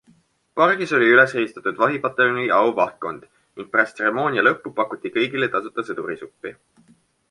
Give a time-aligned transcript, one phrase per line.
[0.59, 3.29] Pargis oli üles rivistatud Vahipataljoni auvahtkond
[3.61, 6.61] ning pärast tseremoonia lõppu pakuti kõigile tasuta sõdurisuppi.